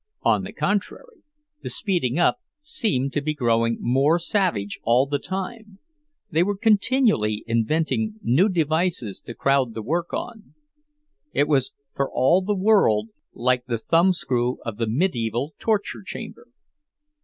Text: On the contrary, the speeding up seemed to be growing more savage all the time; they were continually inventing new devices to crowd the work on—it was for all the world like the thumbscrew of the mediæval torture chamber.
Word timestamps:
On 0.23 0.41
the 0.41 0.51
contrary, 0.51 1.21
the 1.61 1.69
speeding 1.69 2.17
up 2.17 2.39
seemed 2.59 3.13
to 3.13 3.21
be 3.21 3.35
growing 3.35 3.77
more 3.79 4.17
savage 4.17 4.79
all 4.81 5.05
the 5.05 5.19
time; 5.19 5.77
they 6.31 6.41
were 6.41 6.57
continually 6.57 7.43
inventing 7.45 8.15
new 8.23 8.49
devices 8.49 9.19
to 9.19 9.35
crowd 9.35 9.75
the 9.75 9.83
work 9.83 10.11
on—it 10.11 11.47
was 11.47 11.71
for 11.93 12.09
all 12.11 12.41
the 12.41 12.55
world 12.55 13.09
like 13.33 13.67
the 13.67 13.77
thumbscrew 13.77 14.57
of 14.65 14.77
the 14.77 14.87
mediæval 14.87 15.51
torture 15.59 16.01
chamber. 16.03 16.47